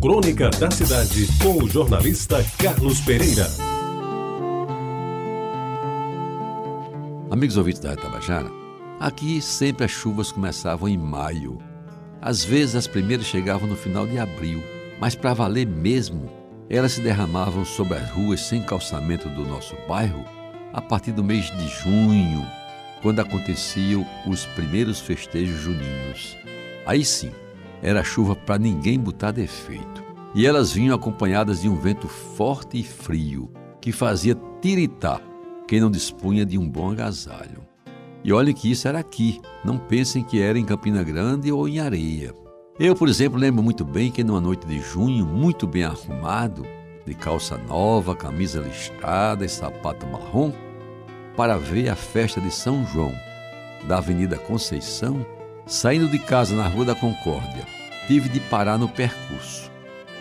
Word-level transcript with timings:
Crônica 0.00 0.48
da 0.50 0.70
Cidade, 0.70 1.26
com 1.42 1.64
o 1.64 1.68
jornalista 1.68 2.36
Carlos 2.56 3.00
Pereira. 3.00 3.48
Amigos 7.28 7.56
ouvintes 7.56 7.80
da 7.80 7.96
Tabajara, 7.96 8.48
aqui 9.00 9.42
sempre 9.42 9.86
as 9.86 9.90
chuvas 9.90 10.30
começavam 10.30 10.88
em 10.88 10.96
maio. 10.96 11.58
Às 12.20 12.44
vezes 12.44 12.76
as 12.76 12.86
primeiras 12.86 13.26
chegavam 13.26 13.68
no 13.68 13.74
final 13.74 14.06
de 14.06 14.20
abril, 14.20 14.62
mas 15.00 15.16
para 15.16 15.34
valer 15.34 15.66
mesmo, 15.66 16.30
elas 16.70 16.92
se 16.92 17.00
derramavam 17.00 17.64
sobre 17.64 17.98
as 17.98 18.08
ruas 18.10 18.40
sem 18.40 18.62
calçamento 18.62 19.28
do 19.28 19.44
nosso 19.44 19.74
bairro 19.88 20.24
a 20.72 20.80
partir 20.80 21.10
do 21.10 21.24
mês 21.24 21.46
de 21.46 21.68
junho, 21.82 22.46
quando 23.02 23.18
aconteciam 23.18 24.06
os 24.24 24.44
primeiros 24.46 25.00
festejos 25.00 25.60
juninos. 25.60 26.36
Aí 26.86 27.04
sim, 27.04 27.32
era 27.82 28.04
chuva 28.04 28.34
para 28.34 28.58
ninguém 28.58 28.98
botar 28.98 29.30
defeito. 29.30 30.04
E 30.34 30.46
elas 30.46 30.72
vinham 30.72 30.94
acompanhadas 30.94 31.62
de 31.62 31.68
um 31.68 31.76
vento 31.76 32.08
forte 32.08 32.78
e 32.78 32.84
frio, 32.84 33.50
que 33.80 33.92
fazia 33.92 34.36
tiritar 34.60 35.22
quem 35.66 35.80
não 35.80 35.90
dispunha 35.90 36.44
de 36.44 36.58
um 36.58 36.68
bom 36.68 36.90
agasalho. 36.90 37.62
E 38.24 38.32
olhem 38.32 38.54
que 38.54 38.70
isso 38.70 38.88
era 38.88 38.98
aqui, 38.98 39.40
não 39.64 39.78
pensem 39.78 40.22
que 40.22 40.40
era 40.40 40.58
em 40.58 40.64
Campina 40.64 41.02
Grande 41.02 41.52
ou 41.52 41.68
em 41.68 41.78
Areia. 41.78 42.34
Eu, 42.78 42.94
por 42.94 43.08
exemplo, 43.08 43.38
lembro 43.38 43.62
muito 43.62 43.84
bem 43.84 44.10
que 44.10 44.22
numa 44.22 44.40
noite 44.40 44.66
de 44.66 44.78
junho, 44.80 45.26
muito 45.26 45.66
bem 45.66 45.84
arrumado, 45.84 46.64
de 47.04 47.14
calça 47.14 47.56
nova, 47.56 48.14
camisa 48.14 48.60
listrada 48.60 49.44
e 49.44 49.48
sapato 49.48 50.06
marrom, 50.06 50.52
para 51.36 51.56
ver 51.56 51.88
a 51.88 51.96
festa 51.96 52.40
de 52.40 52.50
São 52.50 52.84
João, 52.86 53.12
da 53.86 53.98
Avenida 53.98 54.36
Conceição, 54.36 55.24
saindo 55.66 56.08
de 56.08 56.18
casa 56.18 56.54
na 56.54 56.68
Rua 56.68 56.86
da 56.86 56.94
Concórdia, 56.94 57.66
tive 58.08 58.28
de 58.28 58.40
parar 58.40 58.76
no 58.76 58.88
percurso 58.88 59.70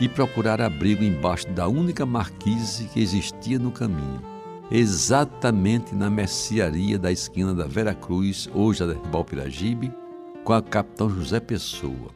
e 0.00 0.08
procurar 0.08 0.60
abrigo 0.60 1.04
embaixo 1.04 1.46
da 1.50 1.68
única 1.68 2.04
marquise 2.04 2.88
que 2.88 3.00
existia 3.00 3.60
no 3.60 3.70
caminho, 3.70 4.20
exatamente 4.72 5.94
na 5.94 6.10
mercearia 6.10 6.98
da 6.98 7.12
esquina 7.12 7.54
da 7.54 7.68
Vera 7.68 7.94
Cruz, 7.94 8.48
hoje 8.52 8.82
a 8.82 8.86
Balpiragibe, 9.08 9.92
com 10.42 10.52
a 10.52 10.60
Capitão 10.60 11.08
José 11.08 11.38
Pessoa. 11.38 12.10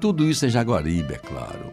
Tudo 0.00 0.28
isso 0.28 0.44
em 0.44 0.48
Jaguaribe, 0.48 1.14
é 1.14 1.18
claro. 1.18 1.72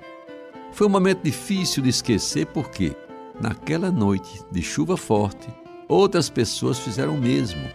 Foi 0.71 0.85
um 0.85 0.91
momento 0.91 1.23
difícil 1.23 1.81
de 1.81 1.89
esquecer 1.89 2.45
porque, 2.45 2.95
naquela 3.41 3.89
noite 3.89 4.43
de 4.51 4.61
chuva 4.61 4.95
forte, 4.95 5.47
Outras 5.89 6.29
pessoas 6.29 6.77
fizeram 6.77 7.15
o 7.15 7.17
mesmo 7.19 7.67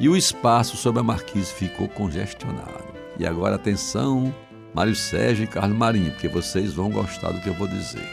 e 0.00 0.08
o 0.08 0.16
espaço 0.16 0.74
sob 0.74 0.98
a 0.98 1.02
marquise 1.02 1.52
ficou 1.52 1.86
congestionado. 1.86 2.88
E 3.18 3.26
agora 3.26 3.56
atenção, 3.56 4.34
Mário 4.78 4.94
Sérgio 4.94 5.42
e 5.42 5.46
Carlos 5.48 5.76
Marinho, 5.76 6.12
porque 6.12 6.28
vocês 6.28 6.72
vão 6.72 6.88
gostar 6.88 7.32
do 7.32 7.40
que 7.40 7.48
eu 7.48 7.54
vou 7.54 7.66
dizer. 7.66 8.08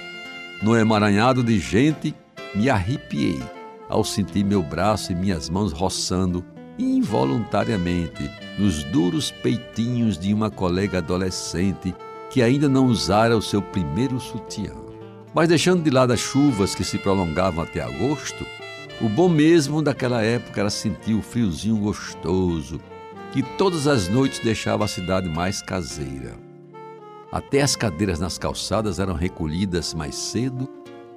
No 0.63 0.75
emaranhado 0.75 1.43
de 1.43 1.59
gente, 1.59 2.15
me 2.55 2.71
arrepiei 2.71 3.39
ao 3.87 4.03
sentir 4.03 4.43
meu 4.43 4.63
braço 4.63 5.11
e 5.11 5.15
minhas 5.15 5.47
mãos 5.47 5.71
roçando 5.71 6.43
involuntariamente 6.79 8.31
nos 8.57 8.83
duros 8.85 9.29
peitinhos 9.29 10.17
de 10.17 10.33
uma 10.33 10.49
colega 10.49 10.97
adolescente 10.97 11.93
que 12.31 12.41
ainda 12.41 12.67
não 12.67 12.87
usara 12.87 13.37
o 13.37 13.43
seu 13.43 13.61
primeiro 13.61 14.19
sutiã. 14.19 14.73
Mas 15.35 15.47
deixando 15.47 15.83
de 15.83 15.91
lado 15.91 16.13
as 16.13 16.19
chuvas 16.19 16.73
que 16.73 16.83
se 16.83 16.97
prolongavam 16.97 17.63
até 17.63 17.83
agosto, 17.83 18.43
o 18.99 19.07
bom 19.07 19.29
mesmo 19.29 19.83
daquela 19.83 20.23
época 20.23 20.61
era 20.61 20.71
sentir 20.71 21.13
o 21.13 21.21
friozinho 21.21 21.77
gostoso, 21.77 22.81
que 23.31 23.43
todas 23.55 23.85
as 23.85 24.09
noites 24.09 24.39
deixava 24.39 24.85
a 24.85 24.87
cidade 24.87 25.29
mais 25.29 25.61
caseira. 25.61 26.44
Até 27.31 27.61
as 27.61 27.75
cadeiras 27.75 28.19
nas 28.19 28.37
calçadas 28.37 28.99
eram 28.99 29.13
recolhidas 29.13 29.93
mais 29.93 30.15
cedo 30.15 30.69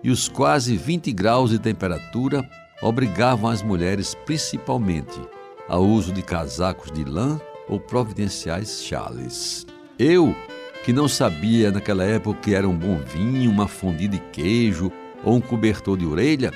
e 0.02 0.10
os 0.10 0.28
quase 0.28 0.76
20 0.76 1.12
graus 1.12 1.50
de 1.50 1.58
temperatura 1.58 2.48
obrigavam 2.82 3.50
as 3.50 3.62
mulheres, 3.62 4.14
principalmente, 4.14 5.20
ao 5.68 5.84
uso 5.84 6.12
de 6.12 6.22
casacos 6.22 6.90
de 6.90 7.04
lã 7.04 7.40
ou 7.68 7.78
providenciais 7.78 8.82
chales. 8.82 9.66
Eu, 9.98 10.34
que 10.84 10.92
não 10.92 11.08
sabia 11.08 11.70
naquela 11.70 12.04
época 12.04 12.40
que 12.40 12.54
era 12.54 12.68
um 12.68 12.76
bom 12.76 12.98
vinho, 12.98 13.50
uma 13.50 13.68
fondue 13.68 14.08
de 14.08 14.18
queijo 14.18 14.90
ou 15.24 15.36
um 15.36 15.40
cobertor 15.40 15.98
de 15.98 16.06
orelha, 16.06 16.52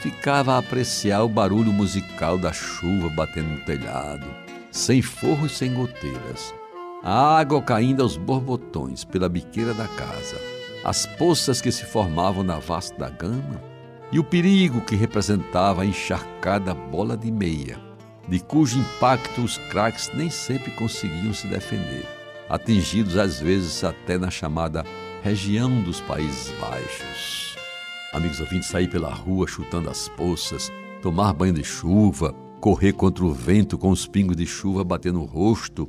ficava 0.00 0.54
a 0.54 0.58
apreciar 0.58 1.22
o 1.22 1.28
barulho 1.28 1.72
musical 1.72 2.38
da 2.38 2.52
chuva 2.52 3.08
batendo 3.08 3.48
no 3.48 3.60
telhado, 3.60 4.26
sem 4.70 5.02
forro 5.02 5.46
e 5.46 5.50
sem 5.50 5.74
goteiras. 5.74 6.54
A 7.06 7.36
água 7.36 7.60
caindo 7.60 8.02
aos 8.02 8.16
borbotões 8.16 9.04
pela 9.04 9.28
biqueira 9.28 9.74
da 9.74 9.86
casa, 9.86 10.40
as 10.82 11.04
poças 11.04 11.60
que 11.60 11.70
se 11.70 11.84
formavam 11.84 12.42
na 12.42 12.58
vasta 12.58 13.10
gama 13.10 13.62
e 14.10 14.18
o 14.18 14.24
perigo 14.24 14.80
que 14.80 14.96
representava 14.96 15.82
a 15.82 15.84
encharcada 15.84 16.72
bola 16.72 17.14
de 17.14 17.30
meia, 17.30 17.78
de 18.26 18.40
cujo 18.40 18.78
impacto 18.78 19.42
os 19.42 19.58
craques 19.68 20.10
nem 20.14 20.30
sempre 20.30 20.70
conseguiam 20.70 21.34
se 21.34 21.46
defender, 21.46 22.08
atingidos 22.48 23.18
às 23.18 23.38
vezes 23.38 23.84
até 23.84 24.16
na 24.16 24.30
chamada 24.30 24.82
região 25.22 25.82
dos 25.82 26.00
Países 26.00 26.54
Baixos. 26.58 27.54
Amigos 28.14 28.40
ouvintes, 28.40 28.70
sair 28.70 28.88
pela 28.88 29.12
rua 29.12 29.46
chutando 29.46 29.90
as 29.90 30.08
poças, 30.08 30.72
tomar 31.02 31.34
banho 31.34 31.52
de 31.52 31.64
chuva, 31.64 32.34
correr 32.62 32.94
contra 32.94 33.26
o 33.26 33.30
vento 33.30 33.76
com 33.76 33.90
os 33.90 34.06
pingos 34.06 34.38
de 34.38 34.46
chuva 34.46 34.82
batendo 34.82 35.18
no 35.18 35.26
rosto, 35.26 35.86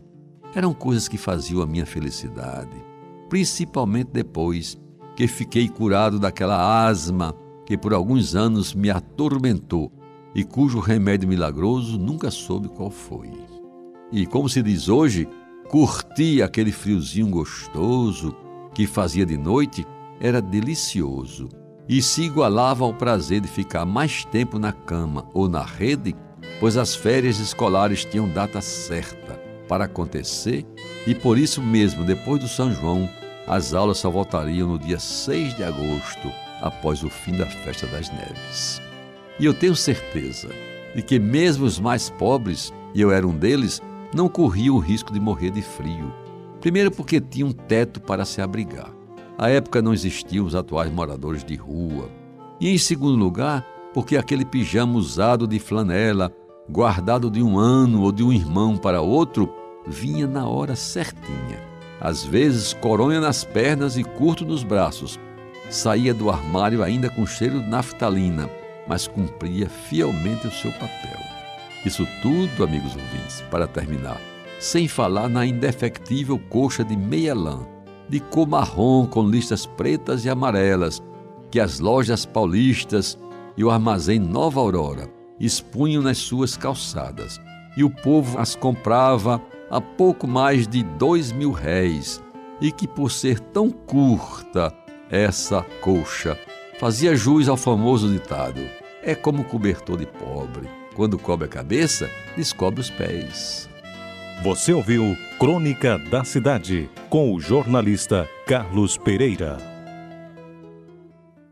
eram 0.56 0.74
coisas 0.74 1.08
que 1.10 1.18
faziam 1.18 1.62
a 1.62 1.68
minha 1.68 1.86
felicidade. 1.86 2.84
Principalmente 3.30 4.12
depois 4.12 4.80
que 5.16 5.28
fiquei 5.28 5.68
curado 5.68 6.18
daquela 6.18 6.88
asma 6.88 7.36
que 7.66 7.78
por 7.78 7.94
alguns 7.94 8.36
anos 8.36 8.74
me 8.74 8.90
atormentou 8.90 9.92
e 10.34 10.44
cujo 10.44 10.80
remédio 10.80 11.28
milagroso 11.28 11.98
nunca 11.98 12.32
soube 12.32 12.70
qual 12.70 12.90
foi. 12.90 13.32
E 14.12 14.26
como 14.26 14.48
se 14.48 14.62
diz 14.62 14.88
hoje, 14.88 15.28
curti 15.70 16.42
aquele 16.42 16.72
friozinho 16.72 17.28
gostoso 17.28 18.36
que 18.74 18.86
fazia 18.86 19.26
de 19.26 19.38
noite, 19.38 19.86
era 20.20 20.42
delicioso 20.42 21.50
e 21.88 22.02
se 22.02 22.24
igualava 22.24 22.84
ao 22.84 22.94
prazer 22.94 23.42
de 23.42 23.48
ficar 23.48 23.86
mais 23.86 24.26
tempo 24.26 24.58
na 24.58 24.72
cama 24.72 25.28
ou 25.34 25.48
na 25.48 25.64
rede, 25.64 26.16
pois 26.60 26.78
as 26.78 26.96
férias 26.96 27.40
escolares 27.40 28.06
tinham 28.06 28.28
data 28.28 28.62
certa 28.62 29.25
para 29.68 29.86
acontecer 29.86 30.66
e 31.08 31.14
por 31.14 31.38
isso 31.38 31.62
mesmo, 31.62 32.04
depois 32.04 32.42
do 32.42 32.48
São 32.48 32.74
João, 32.74 33.08
as 33.48 33.74
aulas 33.74 34.00
só 34.00 34.10
voltariam 34.10 34.70
no 34.70 34.80
dia 34.80 34.98
6 34.98 35.56
de 35.56 35.64
agosto, 35.64 36.32
após 36.62 37.04
o 37.04 37.10
fim 37.10 37.38
da 37.38 37.46
Festa 37.46 37.86
das 37.88 38.10
Neves. 38.10 38.82
E 39.40 39.46
eu 39.46 39.54
tenho 39.54 39.76
certeza 39.76 40.50
de 40.96 41.02
que 41.02 41.20
mesmo 41.20 41.66
os 41.66 41.80
mais 41.80 42.10
pobres, 42.10 42.74
e 42.94 43.02
eu 43.02 43.12
era 43.12 43.28
um 43.28 43.38
deles, 43.38 43.82
não 44.16 44.28
corriam 44.28 44.76
o 44.76 44.80
risco 44.80 45.14
de 45.14 45.20
morrer 45.20 45.52
de 45.52 45.62
frio. 45.62 46.12
Primeiro 46.60 46.90
porque 46.90 47.22
tinham 47.22 47.50
um 47.50 47.52
teto 47.52 48.02
para 48.02 48.26
se 48.26 48.42
abrigar. 48.42 48.92
À 49.38 49.50
época 49.50 49.82
não 49.82 49.94
existiam 49.94 50.46
os 50.46 50.56
atuais 50.56 50.92
moradores 50.92 51.44
de 51.44 51.56
rua. 51.56 52.10
E 52.60 52.70
em 52.70 52.78
segundo 52.78 53.18
lugar, 53.18 53.64
porque 53.94 54.18
aquele 54.18 54.46
pijama 54.46 54.98
usado 54.98 55.46
de 55.46 55.60
flanela, 55.60 56.34
guardado 56.70 57.30
de 57.30 57.42
um 57.42 57.58
ano 57.60 58.02
ou 58.02 58.12
de 58.12 58.24
um 58.24 58.34
irmão 58.34 58.76
para 58.76 59.02
outro, 59.02 59.54
vinha 59.86 60.28
na 60.28 60.48
hora 60.48 60.76
certinha. 60.76 61.60
Às 62.02 62.24
vezes, 62.24 62.74
coronha 62.74 63.20
nas 63.22 63.44
pernas 63.44 63.98
e 63.98 64.04
curto 64.04 64.46
nos 64.46 64.64
braços. 64.64 65.20
Saía 65.70 66.14
do 66.14 66.30
armário 66.30 66.84
ainda 66.84 67.10
com 67.10 67.26
cheiro 67.26 67.62
de 67.62 67.70
naftalina, 67.70 68.50
mas 68.88 69.08
cumpria 69.08 69.70
fielmente 69.70 70.48
o 70.48 70.52
seu 70.52 70.72
papel. 70.74 71.20
Isso 71.86 72.06
tudo, 72.22 72.64
amigos 72.64 72.96
ouvintes, 72.96 73.42
para 73.50 73.68
terminar, 73.68 74.20
sem 74.60 74.88
falar 74.88 75.30
na 75.30 75.46
indefectível 75.46 76.40
coxa 76.50 76.84
de 76.84 76.98
meia 76.98 77.34
lã, 77.34 77.60
de 78.10 78.20
cor 78.20 78.48
marrom 78.48 79.06
com 79.06 79.28
listas 79.28 79.66
pretas 79.66 80.26
e 80.26 80.30
amarelas, 80.30 81.02
que 81.50 81.60
as 81.60 81.80
lojas 81.80 82.26
paulistas 82.26 83.18
e 83.56 83.64
o 83.64 83.70
armazém 83.70 84.20
Nova 84.20 84.60
Aurora 84.60 85.15
expunham 85.40 86.02
nas 86.02 86.18
suas 86.18 86.56
calçadas, 86.58 87.40
e 87.76 87.84
o 87.84 87.90
povo 87.90 88.40
as 88.40 88.56
comprava 88.56 89.42
a 89.70 89.82
pouco 89.82 90.28
mais 90.28 90.68
de 90.68 90.84
dois 90.84 91.32
mil 91.32 91.52
réis, 91.52 92.24
e 92.62 92.72
que 92.72 92.88
por 92.88 93.12
ser 93.12 93.40
tão 93.40 93.70
curta 93.70 94.74
essa 95.10 95.62
coxa, 95.82 96.38
fazia 96.80 97.16
jus 97.16 97.50
ao 97.50 97.58
famoso 97.58 98.10
ditado: 98.10 98.62
é 99.04 99.14
como 99.14 99.44
cobertor 99.44 99.98
de 99.98 100.06
pobre, 100.06 100.70
quando 100.96 101.18
cobre 101.18 101.46
a 101.46 101.50
cabeça, 101.50 102.10
descobre 102.36 102.82
os 102.82 102.90
pés. 102.90 103.70
Você 104.44 104.74
ouviu 104.74 105.16
Crônica 105.40 105.98
da 105.98 106.24
Cidade 106.24 106.90
com 107.10 107.34
o 107.34 107.40
jornalista 107.40 108.30
Carlos 108.46 108.98
Pereira. 108.98 109.75